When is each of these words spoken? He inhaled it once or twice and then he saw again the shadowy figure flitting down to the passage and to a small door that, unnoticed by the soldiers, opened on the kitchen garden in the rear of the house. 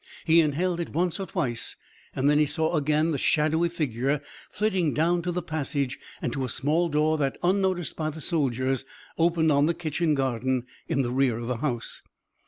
He 0.25 0.41
inhaled 0.41 0.79
it 0.79 0.89
once 0.89 1.19
or 1.19 1.27
twice 1.27 1.75
and 2.15 2.27
then 2.27 2.39
he 2.39 2.47
saw 2.47 2.73
again 2.75 3.11
the 3.11 3.19
shadowy 3.19 3.69
figure 3.69 4.19
flitting 4.49 4.95
down 4.95 5.21
to 5.21 5.31
the 5.31 5.43
passage 5.43 5.99
and 6.23 6.33
to 6.33 6.43
a 6.43 6.49
small 6.49 6.89
door 6.89 7.19
that, 7.19 7.37
unnoticed 7.43 7.95
by 7.97 8.09
the 8.09 8.19
soldiers, 8.19 8.83
opened 9.19 9.51
on 9.51 9.67
the 9.67 9.75
kitchen 9.75 10.15
garden 10.15 10.63
in 10.87 11.03
the 11.03 11.11
rear 11.11 11.37
of 11.37 11.45
the 11.47 11.57
house. 11.57 12.01